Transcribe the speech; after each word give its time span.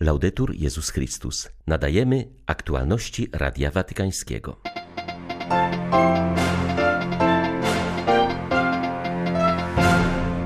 Laudetur 0.00 0.54
Jezus 0.54 0.90
Chrystus. 0.90 1.48
Nadajemy 1.66 2.28
aktualności 2.46 3.28
Radia 3.32 3.70
Watykańskiego. 3.70 4.60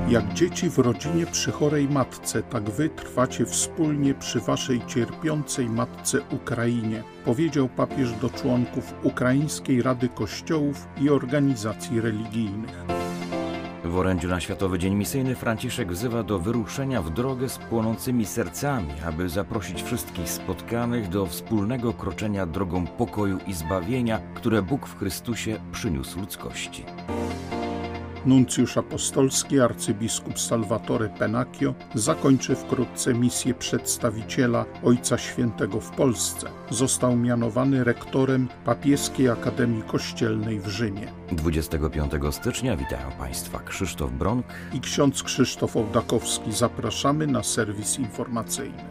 Jak 0.09 0.33
dzieci 0.35 0.71
w 0.71 0.79
rodzinie 0.79 1.27
przy 1.27 1.53
chorej 1.53 1.89
matce, 1.89 2.43
tak 2.43 2.71
wy 2.71 2.89
trwacie 2.89 3.47
wspólnie 3.47 4.15
przy 4.15 4.41
waszej 4.41 4.87
cierpiącej 4.87 5.69
matce 5.69 6.19
Ukrainie, 6.31 7.03
powiedział 7.25 7.69
papież 7.69 8.13
do 8.13 8.31
członków 8.31 8.95
Ukraińskiej 9.03 9.83
Rady 9.83 10.09
Kościołów 10.09 10.87
i 11.01 11.11
organizacji 11.11 12.01
religijnych. 12.01 13.02
W 13.85 13.99
orędziu 13.99 14.29
na 14.29 14.41
Światowy 14.41 14.79
Dzień 14.79 14.95
Misyjny 14.95 15.35
Franciszek 15.35 15.93
wzywa 15.93 16.23
do 16.23 16.39
wyruszenia 16.39 17.03
w 17.03 17.11
drogę 17.11 17.49
z 17.49 17.59
płonącymi 17.59 18.27
sercami, 18.27 18.93
aby 19.07 19.29
zaprosić 19.29 19.83
wszystkich 19.83 20.29
spotkanych 20.29 21.09
do 21.09 21.27
wspólnego 21.27 21.93
kroczenia 21.93 22.47
drogą 22.47 22.87
pokoju 22.87 23.39
i 23.47 23.53
zbawienia, 23.53 24.21
które 24.35 24.63
Bóg 24.63 24.87
w 24.87 24.99
Chrystusie 24.99 25.61
przyniósł 25.73 26.21
ludzkości. 26.21 26.85
Nuncjusz 28.27 28.77
apostolski 28.77 29.61
arcybiskup 29.61 30.39
Salvatore 30.41 31.09
Penacchio 31.09 31.75
zakończy 31.95 32.57
wkrótce 32.57 33.15
misję 33.15 33.55
przedstawiciela 33.55 34.65
Ojca 34.85 35.19
Świętego 35.19 35.81
w 35.81 35.91
Polsce. 35.91 36.47
Został 36.71 37.17
mianowany 37.17 37.85
rektorem 37.85 38.49
Papieskiej 38.65 39.29
Akademii 39.29 39.83
Kościelnej 39.83 40.61
w 40.61 40.67
Rzymie. 40.67 41.13
25 41.33 42.13
stycznia 42.31 42.77
witają 42.77 43.11
Państwa 43.19 43.59
Krzysztof 43.59 44.13
Bronk 44.13 44.47
i 44.73 44.81
ksiądz 44.81 45.23
Krzysztof 45.23 45.77
Ołdakowski. 45.77 46.53
Zapraszamy 46.53 47.27
na 47.27 47.43
serwis 47.43 47.99
informacyjny. 47.99 48.85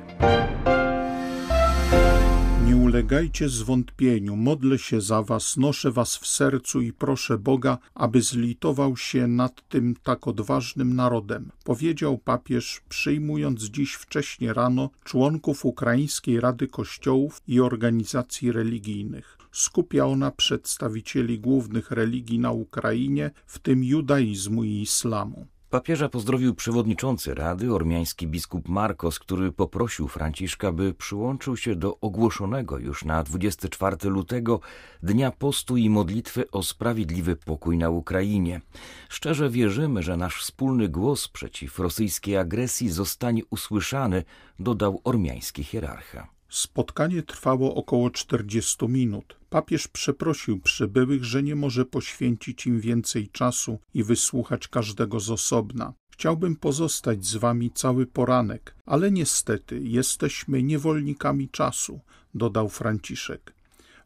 Nie 2.71 2.77
ulegajcie 2.77 3.49
zwątpieniu, 3.49 4.35
modlę 4.35 4.77
się 4.77 5.01
za 5.01 5.21
was, 5.21 5.57
noszę 5.57 5.91
was 5.91 6.17
w 6.17 6.27
sercu 6.27 6.81
i 6.81 6.93
proszę 6.93 7.37
Boga, 7.37 7.77
aby 7.95 8.21
zlitował 8.21 8.97
się 8.97 9.27
nad 9.27 9.69
tym 9.69 9.95
tak 10.03 10.27
odważnym 10.27 10.95
narodem, 10.95 11.51
powiedział 11.63 12.17
papież, 12.17 12.81
przyjmując 12.89 13.63
dziś 13.63 13.93
wcześnie 13.93 14.53
rano 14.53 14.89
członków 15.03 15.65
Ukraińskiej 15.65 16.39
Rady 16.39 16.67
Kościołów 16.67 17.41
i 17.47 17.59
organizacji 17.59 18.51
religijnych. 18.51 19.37
Skupia 19.51 20.05
ona 20.05 20.31
przedstawicieli 20.31 21.39
głównych 21.39 21.91
religii 21.91 22.39
na 22.39 22.51
Ukrainie, 22.51 23.31
w 23.45 23.59
tym 23.59 23.83
judaizmu 23.83 24.63
i 24.63 24.81
islamu. 24.81 25.47
Papieża 25.71 26.09
pozdrowił 26.09 26.55
przewodniczący 26.55 27.33
Rady, 27.33 27.73
ormiański 27.73 28.27
biskup 28.27 28.69
Markos, 28.69 29.19
który 29.19 29.51
poprosił 29.51 30.07
Franciszka, 30.07 30.71
by 30.71 30.93
przyłączył 30.93 31.57
się 31.57 31.75
do 31.75 31.99
ogłoszonego 31.99 32.77
już 32.79 33.05
na 33.05 33.23
24 33.23 33.97
lutego 34.03 34.59
Dnia 35.03 35.31
Postu 35.31 35.77
i 35.77 35.89
Modlitwy 35.89 36.51
o 36.51 36.63
sprawiedliwy 36.63 37.35
pokój 37.35 37.77
na 37.77 37.89
Ukrainie. 37.89 38.61
Szczerze 39.09 39.49
wierzymy, 39.49 40.03
że 40.03 40.17
nasz 40.17 40.41
wspólny 40.41 40.89
głos 40.89 41.27
przeciw 41.27 41.79
rosyjskiej 41.79 42.37
agresji 42.37 42.89
zostanie 42.89 43.41
usłyszany, 43.49 44.23
dodał 44.59 45.01
ormiański 45.03 45.63
hierarcha. 45.63 46.40
Spotkanie 46.51 47.23
trwało 47.23 47.75
około 47.75 48.09
40 48.09 48.87
minut. 48.87 49.35
Papież 49.49 49.87
przeprosił 49.87 50.59
przybyłych, 50.59 51.23
że 51.23 51.43
nie 51.43 51.55
może 51.55 51.85
poświęcić 51.85 52.67
im 52.67 52.79
więcej 52.79 53.29
czasu 53.29 53.79
i 53.93 54.03
wysłuchać 54.03 54.67
każdego 54.67 55.19
z 55.19 55.29
osobna. 55.29 55.93
Chciałbym 56.09 56.55
pozostać 56.55 57.25
z 57.25 57.35
wami 57.35 57.71
cały 57.71 58.05
poranek, 58.05 58.75
ale 58.85 59.11
niestety 59.11 59.81
jesteśmy 59.83 60.63
niewolnikami 60.63 61.49
czasu, 61.49 61.99
dodał 62.35 62.69
Franciszek. 62.69 63.53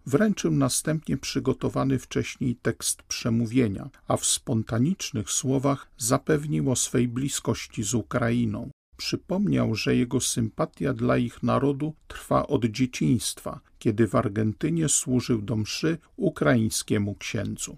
Wręczył 0.06 0.52
następnie 0.52 1.18
przygotowany 1.18 2.00
wcześniej 2.00 2.56
tekst 2.56 3.04
przemówienia, 3.04 3.90
a 4.08 4.18
w 4.18 4.26
spontanicznych 4.26 5.32
słowach 5.32 5.88
zapewnił 5.98 6.72
o 6.72 6.76
swej 6.76 7.08
bliskości 7.08 7.84
z 7.84 7.94
Ukrainą. 7.94 8.70
Przypomniał, 8.98 9.76
że 9.76 9.96
jego 9.96 10.20
sympatia 10.20 10.94
dla 10.94 11.18
ich 11.18 11.44
narodu 11.44 11.94
trwa 12.08 12.48
od 12.48 12.66
dzieciństwa, 12.66 13.60
kiedy 13.80 14.08
w 14.08 14.16
Argentynie 14.16 14.90
służył 14.90 15.42
do 15.42 15.56
mszy 15.56 15.98
ukraińskiemu 16.16 17.16
księdzu. 17.16 17.78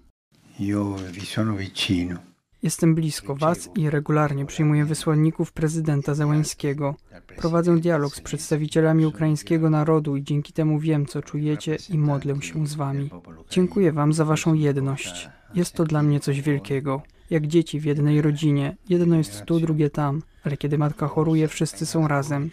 Jestem 2.63 2.95
blisko 2.95 3.35
Was 3.35 3.69
i 3.75 3.89
regularnie 3.89 4.45
przyjmuję 4.45 4.85
wysłanników 4.85 5.51
prezydenta 5.51 6.13
Zełańskiego. 6.13 6.95
Prowadzę 7.37 7.77
dialog 7.77 8.15
z 8.15 8.21
przedstawicielami 8.21 9.05
ukraińskiego 9.05 9.69
narodu 9.69 10.15
i 10.15 10.23
dzięki 10.23 10.53
temu 10.53 10.79
wiem, 10.79 11.05
co 11.05 11.21
czujecie 11.21 11.77
i 11.89 11.97
modlę 11.97 12.41
się 12.41 12.67
z 12.67 12.75
Wami. 12.75 13.09
Dziękuję 13.49 13.91
Wam 13.91 14.13
za 14.13 14.25
Waszą 14.25 14.53
jedność. 14.53 15.29
Jest 15.53 15.73
to 15.73 15.83
dla 15.83 16.03
mnie 16.03 16.19
coś 16.19 16.41
wielkiego. 16.41 17.01
Jak 17.29 17.47
dzieci 17.47 17.79
w 17.79 17.85
jednej 17.85 18.21
rodzinie, 18.21 18.75
jedno 18.89 19.15
jest 19.15 19.45
tu, 19.45 19.59
drugie 19.59 19.89
tam, 19.89 20.21
ale 20.43 20.57
kiedy 20.57 20.77
matka 20.77 21.07
choruje, 21.07 21.47
wszyscy 21.47 21.85
są 21.85 22.07
razem. 22.07 22.49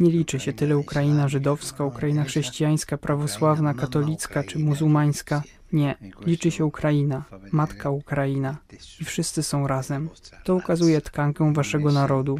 Nie 0.00 0.10
liczy 0.10 0.40
się 0.40 0.52
tyle 0.52 0.78
Ukraina 0.78 1.28
żydowska, 1.28 1.84
Ukraina 1.84 2.24
chrześcijańska, 2.24 2.98
prawosławna, 2.98 3.74
katolicka 3.74 4.44
czy 4.44 4.58
muzułmańska. 4.58 5.42
Nie, 5.72 5.94
liczy 6.26 6.50
się 6.50 6.64
Ukraina, 6.64 7.24
matka 7.52 7.90
Ukraina. 7.90 8.56
I 9.00 9.04
wszyscy 9.04 9.42
są 9.42 9.66
razem. 9.66 10.08
To 10.44 10.54
ukazuje 10.54 11.00
tkankę 11.00 11.52
waszego 11.52 11.92
narodu. 11.92 12.38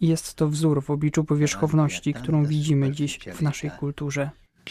i 0.00 0.08
jest 0.08 0.34
to 0.34 0.48
wzór 0.48 0.82
w 0.82 0.90
obliczu 0.90 1.24
powierzchowności, 1.24 2.14
którą 2.14 2.44
widzimy 2.44 2.92
dziś 2.92 3.18
w 3.34 3.42
naszej 3.42 3.70
kulturze. 3.70 4.30
W 4.64 4.70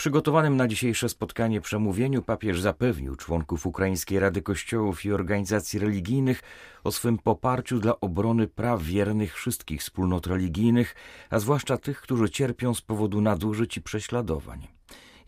przygotowanym 0.00 0.56
na 0.56 0.68
dzisiejsze 0.68 1.08
spotkanie 1.08 1.60
przemówieniu 1.60 2.22
papież 2.22 2.60
zapewnił 2.60 3.16
członków 3.16 3.66
Ukraińskiej 3.66 4.18
Rady 4.18 4.42
Kościołów 4.42 5.04
i 5.04 5.12
organizacji 5.12 5.78
religijnych 5.78 6.42
o 6.84 6.92
swym 6.92 7.18
poparciu 7.18 7.78
dla 7.80 8.00
obrony 8.00 8.48
praw 8.48 8.82
wiernych 8.82 9.34
wszystkich 9.34 9.80
wspólnot 9.80 10.26
religijnych, 10.26 10.94
a 11.30 11.38
zwłaszcza 11.38 11.76
tych, 11.76 12.00
którzy 12.00 12.30
cierpią 12.30 12.74
z 12.74 12.80
powodu 12.80 13.20
nadużyć 13.20 13.76
i 13.76 13.82
prześladowań. 13.82 14.66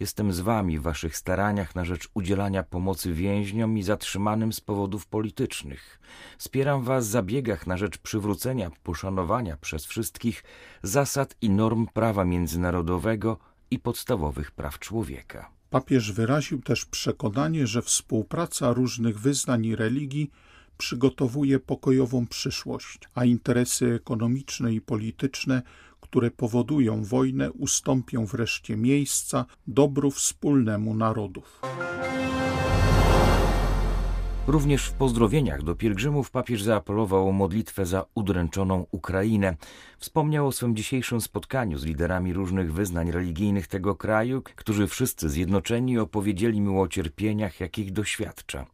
Jestem 0.00 0.32
z 0.32 0.40
wami 0.40 0.78
w 0.78 0.82
waszych 0.82 1.16
staraniach 1.16 1.74
na 1.74 1.84
rzecz 1.84 2.08
udzielania 2.14 2.62
pomocy 2.62 3.12
więźniom 3.12 3.78
i 3.78 3.82
zatrzymanym 3.82 4.52
z 4.52 4.60
powodów 4.60 5.06
politycznych. 5.06 6.00
Wspieram 6.38 6.82
was 6.82 7.08
w 7.08 7.10
zabiegach 7.10 7.66
na 7.66 7.76
rzecz 7.76 7.98
przywrócenia 7.98 8.70
poszanowania 8.82 9.56
przez 9.56 9.86
wszystkich 9.86 10.44
zasad 10.82 11.36
i 11.40 11.50
norm 11.50 11.86
prawa 11.86 12.24
międzynarodowego 12.24 13.51
i 13.72 13.78
podstawowych 13.78 14.50
praw 14.50 14.78
człowieka. 14.78 15.50
Papież 15.70 16.12
wyraził 16.12 16.62
też 16.62 16.84
przekonanie, 16.84 17.66
że 17.66 17.82
współpraca 17.82 18.72
różnych 18.72 19.20
wyznań 19.20 19.66
i 19.66 19.76
religii 19.76 20.30
przygotowuje 20.78 21.60
pokojową 21.60 22.26
przyszłość, 22.26 22.98
a 23.14 23.24
interesy 23.24 23.94
ekonomiczne 23.94 24.74
i 24.74 24.80
polityczne, 24.80 25.62
które 26.00 26.30
powodują 26.30 27.04
wojnę, 27.04 27.52
ustąpią 27.52 28.26
wreszcie 28.26 28.76
miejsca 28.76 29.44
dobru 29.66 30.10
wspólnemu 30.10 30.94
narodów. 30.94 31.60
Również 34.46 34.86
w 34.86 34.92
pozdrowieniach 34.92 35.62
do 35.62 35.74
pielgrzymów 35.74 36.30
papież 36.30 36.62
zaapelował 36.62 37.28
o 37.28 37.32
modlitwę 37.32 37.86
za 37.86 38.04
udręczoną 38.14 38.86
Ukrainę. 38.90 39.56
Wspomniał 39.98 40.46
o 40.46 40.52
swym 40.52 40.76
dzisiejszym 40.76 41.20
spotkaniu 41.20 41.78
z 41.78 41.84
liderami 41.84 42.32
różnych 42.32 42.72
wyznań 42.72 43.10
religijnych 43.10 43.66
tego 43.66 43.94
kraju, 43.94 44.42
którzy 44.42 44.86
wszyscy 44.86 45.28
zjednoczeni 45.28 45.98
opowiedzieli 45.98 46.60
mu 46.60 46.80
o 46.80 46.88
cierpieniach, 46.88 47.60
jakich 47.60 47.92
doświadcza. 47.92 48.66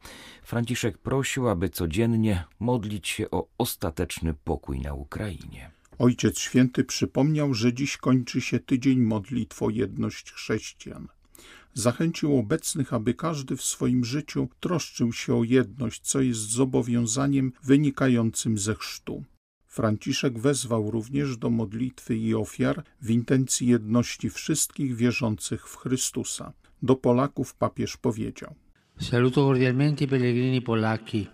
Franciszek 0.43 0.99
prosił, 0.99 1.49
aby 1.49 1.69
codziennie 1.71 2.45
modlić 2.61 3.09
się 3.09 3.31
o 3.31 3.47
ostateczny 3.59 4.35
pokój 4.35 4.81
na 4.81 4.95
Ukrainie. 4.95 5.71
Ojciec 5.99 6.39
Święty 6.39 6.85
przypomniał, 6.85 7.55
że 7.55 7.73
dziś 7.73 7.97
kończy 7.97 8.41
się 8.41 8.59
tydzień 8.59 8.99
modlitw 8.99 9.61
jedność 9.71 10.33
chrześcijan 10.33 11.09
zachęcił 11.75 12.39
obecnych, 12.39 12.93
aby 12.93 13.15
każdy 13.15 13.57
w 13.57 13.63
swoim 13.63 14.05
życiu 14.05 14.49
troszczył 14.61 15.13
się 15.13 15.35
o 15.35 15.45
jedność, 15.45 16.01
co 16.01 16.21
jest 16.21 16.41
zobowiązaniem 16.41 17.53
wynikającym 17.63 18.59
ze 18.59 18.75
chrztu. 18.75 19.25
Franciszek 19.67 20.39
wezwał 20.39 20.91
również 20.91 21.37
do 21.37 21.51
modlitwy 21.51 22.17
i 22.17 22.35
ofiar 22.35 22.85
w 23.01 23.11
intencji 23.11 23.67
jedności 23.67 24.31
wszystkich 24.31 24.97
wierzących 24.97 25.69
w 25.69 25.77
Chrystusa. 25.77 26.53
Do 26.83 26.97
Polaków 26.97 27.55
papież 27.55 27.97
powiedział: 27.97 28.55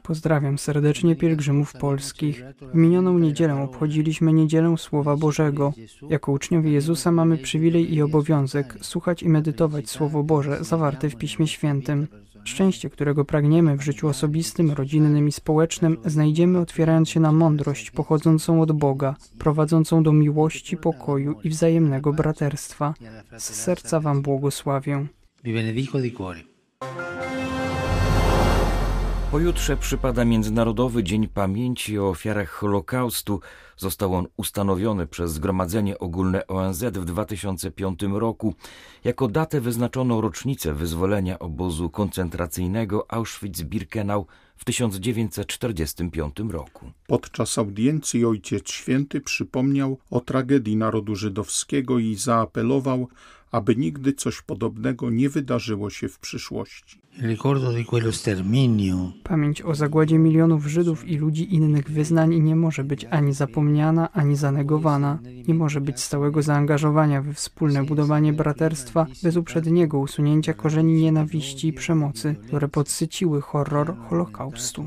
Pozdrawiam 0.02 0.58
serdecznie 0.58 1.16
pielgrzymów 1.16 1.72
polskich. 1.72 2.44
W 2.72 2.75
minioną 2.75 3.19
niedzielę 3.19 3.62
obchodziliśmy 3.62 4.32
Niedzielę 4.32 4.78
Słowa 4.78 5.16
Bożego. 5.16 5.72
Jako 6.11 6.32
uczniowie 6.32 6.70
Jezusa 6.70 7.12
mamy 7.12 7.38
przywilej 7.38 7.94
i 7.94 8.02
obowiązek 8.02 8.78
słuchać 8.81 9.22
i 9.22 9.28
medytować 9.28 9.90
Słowo 9.90 10.22
Boże 10.22 10.64
zawarte 10.64 11.11
w 11.11 11.16
Piśmie 11.16 11.46
Świętym. 11.46 12.06
Szczęście, 12.44 12.90
którego 12.90 13.25
pragniemy 13.25 13.76
w 13.76 13.82
życiu 13.82 14.08
osobistym, 14.08 14.70
rodzinnym 14.70 15.28
i 15.28 15.32
społecznym, 15.32 15.96
znajdziemy 16.05 16.58
otwierając 16.58 17.11
się 17.11 17.20
na 17.20 17.32
mądrość 17.32 17.90
pochodzącą 17.90 18.61
od 18.61 18.72
Boga, 18.72 19.16
prowadzącą 19.38 20.02
do 20.02 20.12
miłości, 20.12 20.76
pokoju 20.76 21.40
i 21.44 21.49
wzajemnego 21.49 22.12
braterstwa. 22.12 22.94
Z 23.38 23.43
serca 23.43 24.00
Wam 24.00 24.22
błogosławię. 24.22 25.06
Vi 25.44 25.52
benedico 25.52 26.00
di 26.00 26.12
cuore. 26.12 26.40
Pojutrze 29.35 29.77
przypada 29.77 30.25
Międzynarodowy 30.25 31.05
Dzień 31.05 31.29
Pamięci 31.29 31.99
o 31.99 32.09
Ofiarach 32.09 32.51
Holokaustu. 32.51 33.41
Został 33.77 34.15
on 34.15 34.27
ustanowiony 34.37 35.07
przez 35.07 35.33
Zgromadzenie 35.33 35.99
Ogólne 35.99 36.47
ONZ 36.47 36.85
w 36.85 37.05
2005 37.05 38.01
roku. 38.03 38.55
Jako 39.05 39.29
datę 39.29 39.61
wyznaczono 39.61 40.21
rocznicę 40.21 40.75
wyzwolenia 40.75 41.39
obozu 41.39 41.91
koncentracyjnego 41.91 43.07
Auschwitz-Birkenau 43.09 44.25
w 44.57 44.65
1945 44.65 46.37
roku. 46.49 46.91
Podczas 47.07 47.59
audiencji 47.59 48.25
Ojciec 48.25 48.71
Święty 48.71 49.21
przypomniał 49.21 49.99
o 50.11 50.21
tragedii 50.21 50.77
narodu 50.77 51.17
żydowskiego 51.17 51.99
i 51.99 52.15
zaapelował, 52.15 53.09
aby 53.51 53.77
nigdy 53.77 54.13
coś 54.13 54.43
podobnego 54.43 55.11
nie 55.11 55.29
wydarzyło 55.29 55.91
się 55.91 56.09
w 56.09 56.19
przyszłości. 56.19 57.04
Pamięć 59.22 59.62
o 59.62 59.75
zagładzie 59.75 60.19
milionów 60.19 60.66
Żydów 60.66 61.08
i 61.08 61.16
ludzi 61.16 61.55
innych 61.55 61.90
wyznań 61.90 62.40
nie 62.40 62.56
może 62.56 62.84
być 62.84 63.05
ani 63.05 63.32
zapomniana, 63.32 64.12
ani 64.12 64.37
zanegowana. 64.37 65.19
Nie 65.49 65.55
może 65.55 65.81
być 65.81 66.00
stałego 66.00 66.43
zaangażowania 66.43 67.22
we 67.22 67.34
wspólne 67.34 67.84
budowanie 67.84 68.32
braterstwa 68.32 69.06
bez 69.22 69.37
uprzedniego 69.37 69.99
usunięcia 69.99 70.55
korzeni 70.55 71.02
nienawiści 71.02 71.69
i 71.69 71.72
przemocy, 71.72 72.34
które 72.46 72.69
podsyciły 72.69 73.40
horror 73.40 73.96
Holokaustu. 74.08 74.87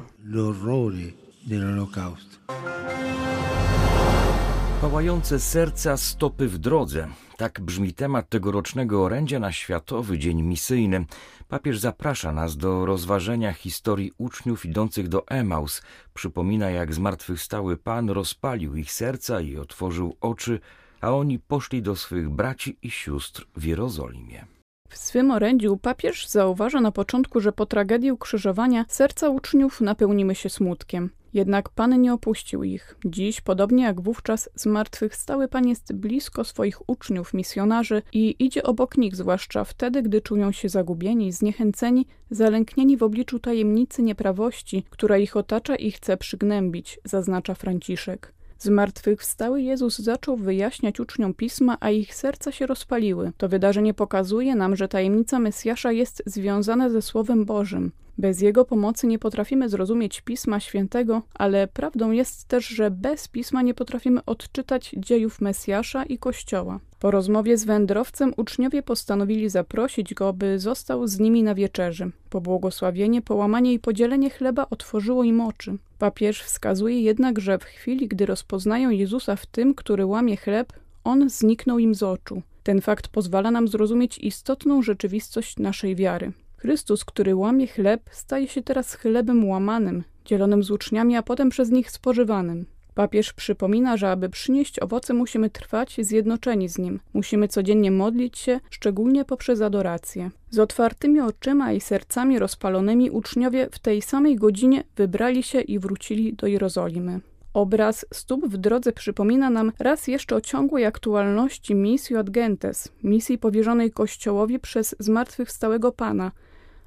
Pałające 4.81 5.39
serca 5.39 5.97
stopy 5.97 6.47
w 6.47 6.57
drodze. 6.57 7.07
Tak 7.37 7.61
brzmi 7.61 7.93
temat 7.93 8.29
tegorocznego 8.29 9.03
orędzia 9.03 9.39
na 9.39 9.51
Światowy 9.51 10.19
Dzień 10.19 10.41
Misyjny. 10.41 11.05
Papież 11.47 11.79
zaprasza 11.79 12.31
nas 12.31 12.57
do 12.57 12.85
rozważenia 12.85 13.53
historii 13.53 14.11
uczniów 14.17 14.65
idących 14.65 15.07
do 15.07 15.27
Emaus. 15.27 15.81
Przypomina, 16.13 16.69
jak 16.69 16.93
zmartwychwstały 16.93 17.77
Pan 17.77 18.09
rozpalił 18.09 18.75
ich 18.75 18.91
serca 18.91 19.41
i 19.41 19.57
otworzył 19.57 20.17
oczy, 20.21 20.59
a 21.01 21.11
oni 21.11 21.39
poszli 21.39 21.81
do 21.81 21.95
swych 21.95 22.29
braci 22.29 22.77
i 22.81 22.91
sióstr 22.91 23.47
w 23.55 23.63
Jerozolimie. 23.63 24.45
W 24.89 24.97
swym 24.97 25.31
orędziu 25.31 25.77
papież 25.77 26.27
zauważa 26.27 26.81
na 26.81 26.91
początku, 26.91 27.39
że 27.39 27.51
po 27.51 27.65
tragedii 27.65 28.11
ukrzyżowania 28.11 28.85
serca 28.87 29.29
uczniów 29.29 29.81
napełniły 29.81 30.35
się 30.35 30.49
smutkiem. 30.49 31.09
Jednak 31.37 31.69
Pan 31.69 32.01
nie 32.01 32.13
opuścił 32.13 32.63
ich. 32.63 32.95
Dziś, 33.05 33.41
podobnie 33.41 33.83
jak 33.83 34.01
wówczas, 34.01 34.49
zmartwychwstały 34.55 35.47
Pan 35.47 35.67
jest 35.67 35.93
blisko 35.93 36.43
swoich 36.43 36.89
uczniów, 36.89 37.33
misjonarzy 37.33 38.01
i 38.13 38.35
idzie 38.39 38.63
obok 38.63 38.97
nich, 38.97 39.15
zwłaszcza 39.15 39.63
wtedy, 39.63 40.01
gdy 40.01 40.21
czują 40.21 40.51
się 40.51 40.69
zagubieni, 40.69 41.31
zniechęceni, 41.31 42.07
zalęknieni 42.31 42.97
w 42.97 43.03
obliczu 43.03 43.39
tajemnicy 43.39 44.03
nieprawości, 44.03 44.83
która 44.89 45.17
ich 45.17 45.37
otacza 45.37 45.75
i 45.75 45.91
chce 45.91 46.17
przygnębić, 46.17 46.99
zaznacza 47.03 47.55
Franciszek. 47.55 48.36
Zmartwychwstały 48.59 49.61
Jezus 49.61 49.99
zaczął 49.99 50.37
wyjaśniać 50.37 50.99
uczniom 50.99 51.33
pisma, 51.33 51.77
a 51.79 51.89
ich 51.89 52.15
serca 52.15 52.51
się 52.51 52.65
rozpaliły. 52.67 53.31
To 53.37 53.49
wydarzenie 53.49 53.93
pokazuje 53.93 54.55
nam, 54.55 54.75
że 54.75 54.87
tajemnica 54.87 55.39
Mesjasza 55.39 55.91
jest 55.91 56.23
związana 56.25 56.89
ze 56.89 57.01
Słowem 57.01 57.45
Bożym. 57.45 57.91
Bez 58.17 58.41
jego 58.41 58.65
pomocy 58.65 59.07
nie 59.07 59.19
potrafimy 59.19 59.69
zrozumieć 59.69 60.21
Pisma 60.21 60.59
Świętego, 60.59 61.21
ale 61.33 61.67
prawdą 61.67 62.11
jest 62.11 62.47
też, 62.47 62.67
że 62.67 62.91
bez 62.91 63.27
Pisma 63.27 63.61
nie 63.61 63.73
potrafimy 63.73 64.25
odczytać 64.25 64.95
dziejów 64.97 65.41
Mesjasza 65.41 66.03
i 66.03 66.17
Kościoła. 66.17 66.79
Po 66.99 67.11
rozmowie 67.11 67.57
z 67.57 67.65
wędrowcem 67.65 68.33
uczniowie 68.37 68.83
postanowili 68.83 69.49
zaprosić 69.49 70.13
go, 70.13 70.33
by 70.33 70.59
został 70.59 71.07
z 71.07 71.19
nimi 71.19 71.43
na 71.43 71.55
wieczerzy. 71.55 72.11
Pobłogosławienie, 72.29 73.21
połamanie 73.21 73.73
i 73.73 73.79
podzielenie 73.79 74.29
chleba 74.29 74.67
otworzyło 74.69 75.23
im 75.23 75.41
oczy. 75.41 75.77
Papież 75.99 76.43
wskazuje 76.43 77.01
jednak, 77.01 77.39
że 77.39 77.57
w 77.57 77.63
chwili, 77.63 78.07
gdy 78.07 78.25
rozpoznają 78.25 78.89
Jezusa 78.89 79.35
w 79.35 79.45
tym, 79.45 79.75
który 79.75 80.05
łamie 80.05 80.37
chleb, 80.37 80.73
on 81.03 81.29
zniknął 81.29 81.79
im 81.79 81.95
z 81.95 82.03
oczu. 82.03 82.41
Ten 82.63 82.81
fakt 82.81 83.07
pozwala 83.07 83.51
nam 83.51 83.67
zrozumieć 83.67 84.17
istotną 84.17 84.81
rzeczywistość 84.81 85.57
naszej 85.57 85.95
wiary. 85.95 86.31
Chrystus, 86.57 87.05
który 87.05 87.35
łamie 87.35 87.67
chleb, 87.67 88.01
staje 88.11 88.47
się 88.47 88.61
teraz 88.61 88.93
chlebem 88.93 89.49
łamanym, 89.49 90.03
dzielonym 90.25 90.63
z 90.63 90.71
uczniami, 90.71 91.15
a 91.15 91.23
potem 91.23 91.49
przez 91.49 91.71
nich 91.71 91.91
spożywanym. 91.91 92.65
Papież 92.97 93.33
przypomina, 93.33 93.97
że 93.97 94.11
aby 94.11 94.29
przynieść 94.29 94.79
owoce, 94.79 95.13
musimy 95.13 95.49
trwać 95.49 95.95
zjednoczeni 95.99 96.69
z 96.69 96.77
Nim. 96.77 96.99
Musimy 97.13 97.47
codziennie 97.47 97.91
modlić 97.91 98.37
się, 98.37 98.59
szczególnie 98.69 99.25
poprzez 99.25 99.61
adorację. 99.61 100.31
Z 100.49 100.59
otwartymi 100.59 101.19
oczyma 101.19 101.73
i 101.73 101.81
sercami 101.81 102.39
rozpalonymi 102.39 103.09
uczniowie 103.09 103.69
w 103.71 103.79
tej 103.79 104.01
samej 104.01 104.35
godzinie 104.35 104.83
wybrali 104.95 105.43
się 105.43 105.61
i 105.61 105.79
wrócili 105.79 106.33
do 106.33 106.47
Jerozolimy. 106.47 107.19
Obraz 107.53 108.05
stóp 108.13 108.47
w 108.47 108.57
drodze 108.57 108.91
przypomina 108.91 109.49
nam 109.49 109.71
raz 109.79 110.07
jeszcze 110.07 110.35
o 110.35 110.41
ciągłej 110.41 110.85
aktualności 110.85 111.75
misji 111.75 112.15
ad 112.15 112.29
gentes, 112.29 112.91
misji 113.03 113.37
powierzonej 113.37 113.91
Kościołowi 113.91 114.59
przez 114.59 114.95
zmartwychwstałego 114.99 115.91
Pana, 115.91 116.31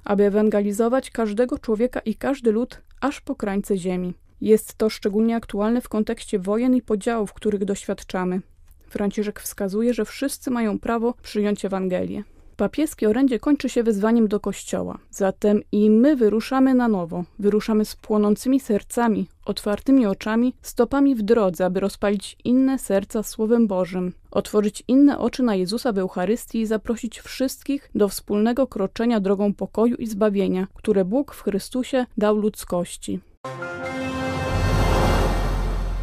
aby 0.03 0.25
ewangelizować 0.25 1.11
każdego 1.11 1.59
człowieka 1.59 1.99
i 1.99 2.15
każdy 2.15 2.51
lud 2.51 2.81
aż 3.01 3.21
po 3.21 3.35
krańce 3.35 3.77
ziemi. 3.77 4.13
Jest 4.41 4.73
to 4.73 4.89
szczególnie 4.89 5.35
aktualne 5.35 5.81
w 5.81 5.89
kontekście 5.89 6.39
wojen 6.39 6.75
i 6.75 6.81
podziałów, 6.81 7.33
których 7.33 7.65
doświadczamy. 7.65 8.41
Franciszek 8.89 9.39
wskazuje, 9.39 9.93
że 9.93 10.05
wszyscy 10.05 10.51
mają 10.51 10.79
prawo 10.79 11.13
przyjąć 11.21 11.65
Ewangelię. 11.65 12.23
Papieskie 12.57 13.09
orędzie 13.09 13.39
kończy 13.39 13.69
się 13.69 13.83
wezwaniem 13.83 14.27
do 14.27 14.39
kościoła. 14.39 14.97
Zatem 15.11 15.61
i 15.71 15.89
my 15.89 16.15
wyruszamy 16.15 16.73
na 16.73 16.87
nowo. 16.87 17.23
Wyruszamy 17.39 17.85
z 17.85 17.95
płonącymi 17.95 18.59
sercami, 18.59 19.27
otwartymi 19.45 20.05
oczami, 20.05 20.53
stopami 20.61 21.15
w 21.15 21.21
drodze, 21.21 21.65
aby 21.65 21.79
rozpalić 21.79 22.37
inne 22.43 22.79
serca 22.79 23.23
Słowem 23.23 23.67
Bożym, 23.67 24.13
otworzyć 24.31 24.83
inne 24.87 25.19
oczy 25.19 25.43
na 25.43 25.55
Jezusa 25.55 25.91
w 25.91 25.97
Eucharystii 25.97 26.61
i 26.61 26.65
zaprosić 26.65 27.19
wszystkich 27.19 27.89
do 27.95 28.09
wspólnego 28.09 28.67
kroczenia 28.67 29.19
drogą 29.19 29.53
pokoju 29.53 29.95
i 29.95 30.07
zbawienia, 30.07 30.67
które 30.73 31.05
Bóg 31.05 31.33
w 31.33 31.43
Chrystusie 31.43 32.05
dał 32.17 32.37
ludzkości. 32.37 33.19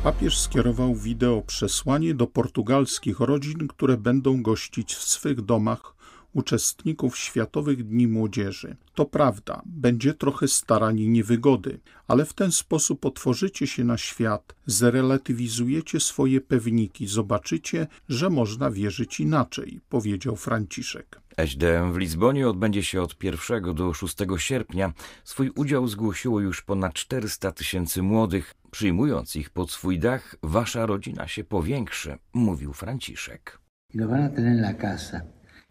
Papież 0.09 0.39
skierował 0.39 0.95
wideo 0.95 1.43
przesłanie 1.43 2.15
do 2.15 2.27
portugalskich 2.27 3.21
rodzin, 3.21 3.69
które 3.69 3.97
będą 3.97 4.43
gościć 4.43 4.95
w 4.95 5.03
swych 5.03 5.41
domach 5.41 5.95
uczestników 6.35 7.19
Światowych 7.19 7.85
Dni 7.85 8.09
Młodzieży. 8.09 8.77
To 8.95 9.05
prawda, 9.05 9.63
będzie 9.67 10.15
trochę 10.15 10.49
starań 10.49 11.01
i 11.01 11.09
niewygody, 11.09 11.81
ale 12.07 12.25
w 12.25 12.33
ten 12.33 12.53
sposób 12.53 13.05
otworzycie 13.05 13.67
się 13.67 13.85
na 13.85 13.99
świat, 13.99 14.55
zrelatywizujecie 14.67 16.01
swoje 16.01 16.41
pewniki, 16.41 17.07
zobaczycie, 17.07 17.87
że 18.09 18.31
można 18.31 18.71
wierzyć 18.71 19.21
inaczej, 19.21 19.81
powiedział 19.89 20.37
Franciszek. 20.37 21.21
SDM 21.39 21.93
w 21.93 21.97
Lizbonie 21.97 22.49
odbędzie 22.49 22.83
się 22.83 23.03
od 23.03 23.25
1 23.25 23.75
do 23.75 23.95
6 23.95 24.17
sierpnia. 24.37 24.93
Swój 25.25 25.51
udział 25.57 25.89
zgłosiło 25.89 26.41
już 26.41 26.63
ponad 26.63 26.95
400 26.95 27.53
tysięcy 27.53 28.03
młodych. 28.03 28.55
Przyjmując 28.71 29.37
ich 29.37 29.51
pod 29.51 29.71
swój 29.71 29.99
dach, 29.99 30.37
wasza 30.43 30.87
rodzina 30.87 31.29
się 31.29 31.45
powiększy, 31.45 32.19
mówił 32.33 32.73
Franciszek. 32.73 33.59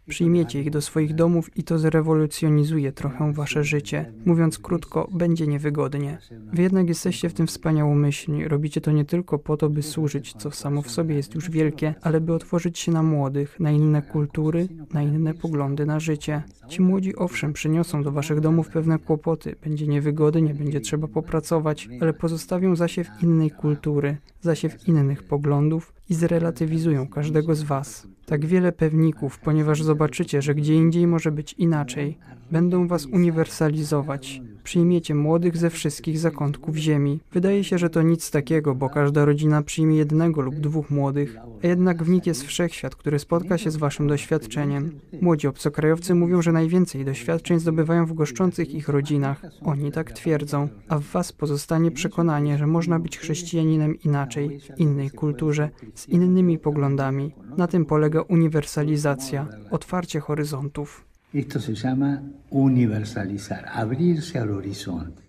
Przyjmiecie 0.08 0.60
ich 0.60 0.70
do 0.70 0.80
swoich 0.80 1.14
domów 1.14 1.56
i 1.56 1.64
to 1.64 1.78
zrewolucjonizuje 1.78 2.92
trochę 2.92 3.32
wasze 3.32 3.64
życie. 3.64 4.12
Mówiąc 4.24 4.58
krótko, 4.58 5.08
będzie 5.12 5.46
niewygodnie. 5.46 6.18
Wy 6.52 6.62
jednak 6.62 6.88
jesteście 6.88 7.28
w 7.28 7.34
tym 7.34 7.46
wspaniałomyślni. 7.46 8.48
Robicie 8.48 8.80
to 8.80 8.92
nie 8.92 9.04
tylko 9.04 9.38
po 9.38 9.56
to, 9.56 9.70
by 9.70 9.82
służyć, 9.82 10.32
co 10.32 10.50
samo 10.50 10.82
w 10.82 10.90
sobie 10.90 11.14
jest 11.14 11.34
już 11.34 11.50
wielkie, 11.50 11.94
ale 12.02 12.20
by 12.20 12.34
otworzyć 12.34 12.78
się 12.78 12.92
na 12.92 13.02
młodych, 13.02 13.60
na 13.60 13.70
inne 13.70 14.02
kultury, 14.02 14.68
na 14.92 15.02
inne 15.02 15.34
poglądy 15.34 15.86
na 15.86 16.00
życie. 16.00 16.42
Ci 16.68 16.82
młodzi 16.82 17.16
owszem 17.16 17.52
przyniosą 17.52 18.02
do 18.02 18.12
waszych 18.12 18.40
domów 18.40 18.68
pewne 18.68 18.98
kłopoty. 18.98 19.56
Będzie 19.64 19.86
niewygodnie, 19.86 20.54
będzie 20.54 20.80
trzeba 20.80 21.08
popracować, 21.08 21.88
ale 22.00 22.12
pozostawią 22.12 22.76
zasiew 22.76 23.08
innej 23.22 23.50
kultury, 23.50 24.16
zasiew 24.40 24.88
innych 24.88 25.22
poglądów, 25.22 25.92
i 26.10 26.14
zrelatywizują 26.14 27.08
każdego 27.08 27.54
z 27.54 27.62
Was. 27.62 28.06
Tak 28.28 28.46
wiele 28.46 28.72
pewników, 28.72 29.38
ponieważ 29.38 29.82
zobaczycie, 29.82 30.42
że 30.42 30.54
gdzie 30.54 30.74
indziej 30.74 31.06
może 31.06 31.32
być 31.32 31.52
inaczej. 31.52 32.18
Będą 32.50 32.88
Was 32.88 33.06
uniwersalizować. 33.06 34.40
Przyjmiecie 34.68 35.14
młodych 35.14 35.56
ze 35.56 35.70
wszystkich 35.70 36.18
zakątków 36.18 36.76
ziemi. 36.76 37.20
Wydaje 37.32 37.64
się, 37.64 37.78
że 37.78 37.90
to 37.90 38.02
nic 38.02 38.30
takiego, 38.30 38.74
bo 38.74 38.88
każda 38.88 39.24
rodzina 39.24 39.62
przyjmie 39.62 39.96
jednego 39.96 40.42
lub 40.42 40.54
dwóch 40.54 40.90
młodych, 40.90 41.36
a 41.64 41.66
jednak 41.66 42.02
w 42.02 42.08
nich 42.08 42.26
jest 42.26 42.42
wszechświat, 42.42 42.96
który 42.96 43.18
spotka 43.18 43.58
się 43.58 43.70
z 43.70 43.76
Waszym 43.76 44.06
doświadczeniem. 44.06 45.00
Młodzi 45.20 45.46
obcokrajowcy 45.46 46.14
mówią, 46.14 46.42
że 46.42 46.52
najwięcej 46.52 47.04
doświadczeń 47.04 47.60
zdobywają 47.60 48.06
w 48.06 48.12
goszczących 48.12 48.74
ich 48.74 48.88
rodzinach. 48.88 49.42
Oni 49.62 49.92
tak 49.92 50.12
twierdzą, 50.12 50.68
a 50.88 50.98
w 50.98 51.02
Was 51.02 51.32
pozostanie 51.32 51.90
przekonanie, 51.90 52.58
że 52.58 52.66
można 52.66 52.98
być 52.98 53.18
chrześcijaninem 53.18 54.00
inaczej, 54.04 54.60
w 54.60 54.80
innej 54.80 55.10
kulturze, 55.10 55.70
z 55.94 56.08
innymi 56.08 56.58
poglądami. 56.58 57.34
Na 57.56 57.66
tym 57.66 57.84
polega 57.84 58.20
uniwersalizacja, 58.20 59.48
otwarcie 59.70 60.20
horyzontów. 60.20 61.07
Esto 61.34 61.60
se 61.60 61.74
llama 61.74 62.22
universalizar, 62.50 63.68
abrirse 63.74 64.38
al 64.38 64.48
horizonte. 64.48 65.22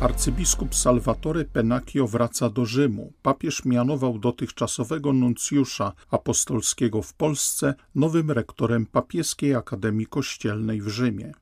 Arcybiskup 0.00 0.74
Salvatore 0.74 1.44
Pennacchio 1.44 2.06
wraca 2.06 2.50
do 2.50 2.66
Rzymu. 2.66 3.12
Papież 3.22 3.64
mianował 3.64 4.18
dotychczasowego 4.18 5.12
nuncjusza 5.12 5.92
apostolskiego 6.10 7.02
w 7.02 7.14
Polsce 7.14 7.74
nowym 7.94 8.30
rektorem 8.30 8.86
Papieskiej 8.86 9.54
Akademii 9.54 10.06
Kościelnej 10.06 10.82
w 10.82 10.88
Rzymie. 10.88 11.32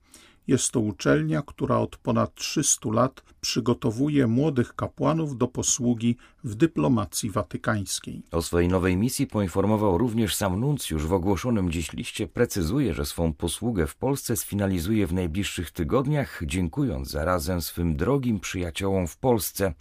Jest 0.51 0.73
to 0.73 0.81
uczelnia, 0.81 1.43
która 1.43 1.79
od 1.79 1.97
ponad 1.97 2.35
300 2.35 2.91
lat 2.93 3.23
przygotowuje 3.41 4.27
młodych 4.27 4.75
kapłanów 4.75 5.39
do 5.39 5.49
posługi 5.49 6.17
w 6.45 6.55
dyplomacji 6.55 7.31
watykańskiej. 7.31 8.23
O 8.33 8.43
swojej 8.43 8.69
nowej 8.69 8.97
misji 8.97 9.27
poinformował 9.27 9.99
również 9.99 10.35
sam 10.35 10.61
nuncjusz 10.61 11.07
w 11.07 11.13
ogłoszonym 11.13 11.71
dziś 11.71 11.93
liście. 11.93 12.27
Precyzuje, 12.27 12.95
że 12.95 13.07
swą 13.07 13.33
posługę 13.33 13.87
w 13.87 13.97
Polsce 13.97 14.37
sfinalizuje 14.37 15.07
w 15.07 15.13
najbliższych 15.13 15.71
tygodniach, 15.71 16.41
dziękując 16.47 17.11
zarazem 17.11 17.63
swym 17.63 17.97
drogim 17.97 18.41
przyjaciołom 18.41 19.07
w 19.07 19.17
Polsce. 19.17 19.75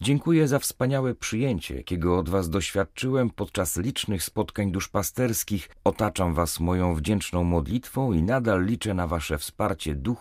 Dziękuję 0.00 0.48
za 0.48 0.58
wspaniałe 0.58 1.14
przyjęcie, 1.14 1.76
jakiego 1.76 2.18
od 2.18 2.28
Was 2.28 2.50
doświadczyłem 2.50 3.30
podczas 3.30 3.76
licznych 3.76 4.22
spotkań 4.22 4.72
duszpasterskich. 4.72 5.68
Otaczam 5.84 6.34
Was 6.34 6.60
moją 6.60 6.94
wdzięczną 6.94 7.44
modlitwą 7.44 8.12
i 8.12 8.22
nadal 8.22 8.66
liczę 8.66 8.94
na 8.94 9.06
Wasze 9.06 9.38
wsparcie 9.38 9.94
duchowe 9.94 10.11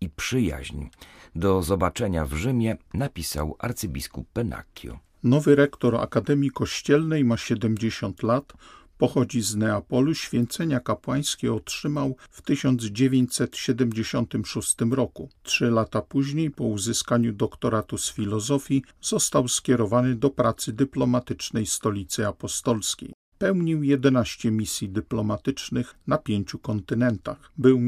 i 0.00 0.08
przyjaźń. 0.08 0.86
Do 1.34 1.62
zobaczenia 1.62 2.24
w 2.24 2.32
Rzymie 2.32 2.76
napisał 2.94 3.56
arcybiskup 3.58 4.28
Pennacchio. 4.32 4.98
Nowy 5.22 5.56
rektor 5.56 5.96
Akademii 5.96 6.50
Kościelnej 6.50 7.24
ma 7.24 7.36
70 7.36 8.22
lat, 8.22 8.52
pochodzi 8.98 9.42
z 9.42 9.56
Neapolu, 9.56 10.14
święcenia 10.14 10.80
kapłańskie 10.80 11.52
otrzymał 11.52 12.16
w 12.30 12.42
1976 12.42 14.76
roku. 14.90 15.28
Trzy 15.42 15.70
lata 15.70 16.02
później, 16.02 16.50
po 16.50 16.64
uzyskaniu 16.64 17.32
doktoratu 17.32 17.98
z 17.98 18.12
filozofii, 18.12 18.82
został 19.00 19.48
skierowany 19.48 20.14
do 20.14 20.30
pracy 20.30 20.72
dyplomatycznej 20.72 21.66
Stolicy 21.66 22.26
Apostolskiej. 22.26 23.17
Pełnił 23.38 23.82
11 23.82 24.50
misji 24.50 24.88
dyplomatycznych 24.88 25.94
na 26.06 26.18
pięciu 26.18 26.58
kontynentach. 26.58 27.52
Był 27.58 27.80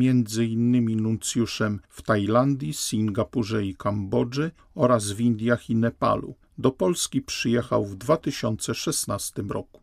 innymi 0.44 0.96
nuncjuszem 0.96 1.80
w 1.88 2.02
Tajlandii, 2.02 2.74
Singapurze 2.74 3.64
i 3.64 3.74
Kambodży 3.74 4.50
oraz 4.74 5.10
w 5.10 5.20
Indiach 5.20 5.70
i 5.70 5.76
Nepalu. 5.76 6.34
Do 6.58 6.70
Polski 6.70 7.22
przyjechał 7.22 7.84
w 7.84 7.94
2016 7.94 9.42
roku. 9.48 9.80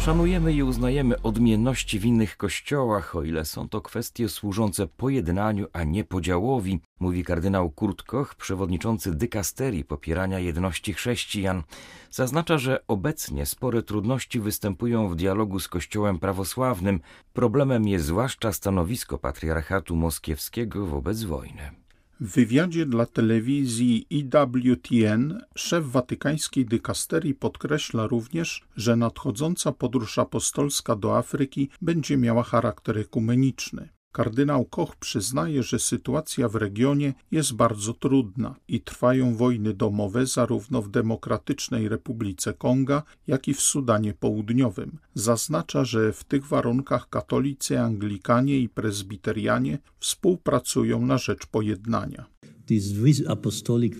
Szanujemy 0.00 0.52
i 0.52 0.62
uznajemy 0.62 1.22
odmienności 1.22 1.98
w 1.98 2.04
innych 2.04 2.36
kościołach, 2.36 3.16
o 3.16 3.22
ile 3.22 3.44
są 3.44 3.68
to 3.68 3.80
kwestie 3.80 4.28
służące 4.28 4.86
pojednaniu, 4.86 5.66
a 5.72 5.84
nie 5.84 6.04
podziałowi, 6.04 6.80
mówi 7.00 7.24
kardynał 7.24 7.70
Kurt 7.70 8.02
Koch, 8.02 8.34
przewodniczący 8.34 9.14
dykasterii 9.14 9.84
popierania 9.84 10.38
jedności 10.38 10.94
chrześcijan. 10.94 11.62
Zaznacza, 12.10 12.58
że 12.58 12.86
obecnie 12.88 13.46
spore 13.46 13.82
trudności 13.82 14.40
występują 14.40 15.08
w 15.08 15.16
dialogu 15.16 15.60
z 15.60 15.68
Kościołem 15.68 16.18
prawosławnym. 16.18 17.00
Problemem 17.32 17.88
jest 17.88 18.04
zwłaszcza 18.04 18.52
stanowisko 18.52 19.18
patriarchatu 19.18 19.96
moskiewskiego 19.96 20.86
wobec 20.86 21.22
wojny. 21.22 21.70
W 22.20 22.32
wywiadzie 22.32 22.86
dla 22.86 23.06
telewizji 23.06 24.06
EWTN 24.12 25.40
szef 25.56 25.84
watykańskiej 25.84 26.66
dykasterii 26.66 27.34
podkreśla 27.34 28.06
również, 28.06 28.64
że 28.76 28.96
nadchodząca 28.96 29.72
podróż 29.72 30.18
apostolska 30.18 30.96
do 30.96 31.18
Afryki 31.18 31.68
będzie 31.82 32.16
miała 32.16 32.42
charakter 32.42 32.98
ekumeniczny. 32.98 33.88
Kardynał 34.12 34.64
Koch 34.64 34.96
przyznaje, 34.96 35.62
że 35.62 35.78
sytuacja 35.78 36.48
w 36.48 36.56
regionie 36.56 37.14
jest 37.30 37.54
bardzo 37.54 37.94
trudna 37.94 38.54
i 38.68 38.80
trwają 38.80 39.36
wojny 39.36 39.74
domowe 39.74 40.26
zarówno 40.26 40.82
w 40.82 40.90
Demokratycznej 40.90 41.88
Republice 41.88 42.54
Konga, 42.54 43.02
jak 43.26 43.48
i 43.48 43.54
w 43.54 43.60
Sudanie 43.60 44.14
Południowym. 44.14 44.98
Zaznacza, 45.14 45.84
że 45.84 46.12
w 46.12 46.24
tych 46.24 46.46
warunkach 46.46 47.08
katolicy, 47.08 47.80
anglikanie 47.80 48.58
i 48.58 48.68
prezbiterianie 48.68 49.78
współpracują 49.98 51.06
na 51.06 51.18
rzecz 51.18 51.46
pojednania. 51.46 52.26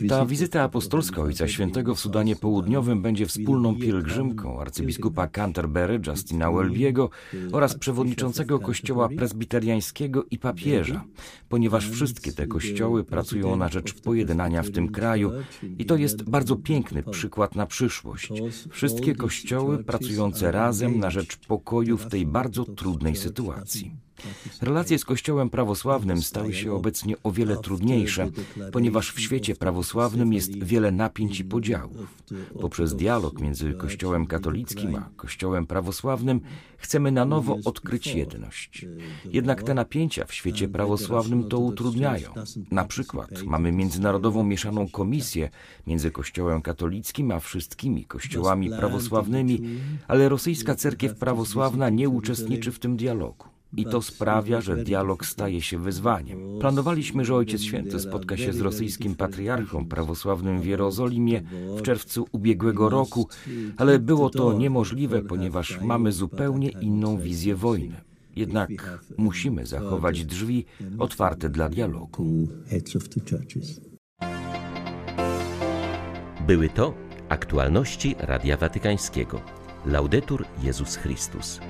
Ta 0.09 0.27
wizyta 0.27 0.63
apostolska 0.63 1.23
Ojca 1.23 1.49
Świętego 1.49 1.95
w 1.95 2.01
Sudanie 2.01 2.37
Południowym 2.37 3.03
będzie 3.03 3.27
wspólną 3.27 3.77
pielgrzymką 3.77 4.61
arcybiskupa 4.61 5.27
Canterbury 5.27 6.01
Justina 6.07 6.53
Welbiego 6.53 7.11
oraz 7.53 7.79
przewodniczącego 7.79 8.59
kościoła 8.59 9.09
prezbiteriańskiego 9.09 10.25
i 10.31 10.39
papieża, 10.39 11.05
ponieważ 11.49 11.91
wszystkie 11.91 12.33
te 12.33 12.47
kościoły 12.47 13.05
pracują 13.05 13.57
na 13.57 13.69
rzecz 13.69 13.95
pojednania 13.95 14.63
w 14.63 14.71
tym 14.71 14.89
kraju 14.89 15.33
i 15.79 15.85
to 15.85 15.97
jest 15.97 16.23
bardzo 16.23 16.57
piękny 16.57 17.03
przykład 17.03 17.55
na 17.55 17.67
przyszłość. 17.67 18.33
Wszystkie 18.71 19.15
kościoły 19.15 19.85
pracujące 19.85 20.53
razem 20.53 20.99
na 20.99 21.11
rzecz 21.11 21.37
pokoju 21.37 21.97
w 21.97 22.07
tej 22.07 22.27
bardzo 22.27 22.65
trudnej 22.65 23.17
sytuacji. 23.17 24.10
Relacje 24.63 24.99
z 24.99 25.05
Kościołem 25.05 25.51
prawosławnym 25.51 26.23
stały 26.23 26.55
się 26.55 26.73
obecnie 26.73 27.15
o 27.23 27.33
wiele 27.33 27.57
trudniejsze, 27.57 28.29
ponieważ 28.73 29.13
w 29.13 29.21
świecie 29.21 29.55
prawosławnym 29.55 30.33
jest 30.33 30.65
wiele 30.65 30.93
napięć 30.93 31.41
i 31.41 31.45
podziałów. 31.45 32.23
Poprzez 32.61 32.95
dialog 32.95 33.41
między 33.41 33.75
Kościołem 33.75 34.27
katolickim 34.27 34.95
a 34.95 35.11
Kościołem 35.17 35.67
prawosławnym 35.67 36.41
chcemy 36.77 37.13
na 37.13 37.25
nowo 37.25 37.59
odkryć 37.65 38.07
jedność. 38.07 38.87
Jednak 39.25 39.63
te 39.63 39.75
napięcia 39.75 40.25
w 40.25 40.35
świecie 40.35 40.69
prawosławnym 40.69 41.49
to 41.49 41.59
utrudniają. 41.59 42.35
Na 42.71 42.85
przykład 42.85 43.31
mamy 43.47 43.73
międzynarodową 43.73 44.45
mieszaną 44.45 44.89
komisję 44.89 45.51
między 45.87 46.11
Kościołem 46.11 46.63
katolickim 46.63 47.31
a 47.31 47.41
wszystkimi 47.41 48.05
kościołami 48.05 48.71
prawosławnymi, 48.71 49.63
ale 50.09 50.29
rosyjska 50.29 50.75
cerkiew 50.75 51.15
prawosławna 51.15 51.91
nie 51.91 52.09
uczestniczy 52.09 52.73
w 52.73 52.79
tym 52.79 52.97
dialogu. 52.97 53.60
I 53.77 53.85
to 53.85 54.03
sprawia, 54.03 54.61
że 54.61 54.77
dialog 54.77 55.27
staje 55.27 55.63
się 55.63 55.79
wyzwaniem. 55.79 56.59
Planowaliśmy, 56.61 57.25
że 57.25 57.35
Ojciec 57.35 57.63
Święty 57.63 58.01
spotka 58.01 58.37
się 58.37 58.53
z 58.53 58.61
rosyjskim 58.61 59.15
patriarchą 59.15 59.87
prawosławnym 59.87 60.61
w 60.61 60.65
Jerozolimie 60.65 61.43
w 61.77 61.83
czerwcu 61.83 62.27
ubiegłego 62.33 62.89
roku, 62.89 63.29
ale 63.77 63.99
było 63.99 64.31
to 64.31 64.53
niemożliwe, 64.53 65.23
ponieważ 65.23 65.81
mamy 65.81 66.13
zupełnie 66.13 66.69
inną 66.69 67.19
wizję 67.19 67.55
wojny. 67.55 68.01
Jednak 68.37 68.71
musimy 69.19 69.67
zachować 69.67 70.25
drzwi 70.25 70.65
otwarte 70.99 71.49
dla 71.49 71.69
dialogu. 71.69 72.49
Były 76.47 76.69
to 76.69 76.95
aktualności 77.29 78.15
Radia 78.19 78.57
Watykańskiego. 78.57 79.41
Laudetur 79.87 80.45
Jezus 80.63 80.97
Chrystus. 80.97 81.61